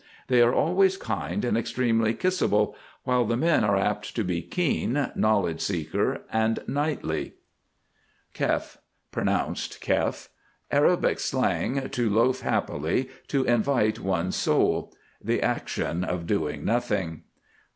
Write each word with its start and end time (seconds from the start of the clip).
They 0.29 0.41
are 0.41 0.51
always 0.51 0.97
Kind 0.97 1.45
and 1.45 1.55
extremely 1.55 2.15
Kissable, 2.15 2.75
while 3.03 3.23
the 3.23 3.37
men 3.37 3.63
are 3.63 3.77
apt 3.77 4.15
to 4.15 4.23
be 4.23 4.41
Keen, 4.41 5.11
Knowledge 5.15 5.61
seeking, 5.61 6.17
and 6.33 6.59
Knightly. 6.65 7.33
KHEF. 8.33 8.77
(Pronounced 9.11 9.79
keff.) 9.79 10.29
Arabic 10.71 11.19
slang, 11.19 11.87
to 11.89 12.09
loaf 12.09 12.39
happily, 12.39 13.09
to 13.27 13.43
invite 13.43 13.99
one's 13.99 14.35
soul. 14.35 14.91
The 15.23 15.39
action 15.43 16.03
of 16.03 16.25
doing 16.25 16.65
nothing. 16.65 17.21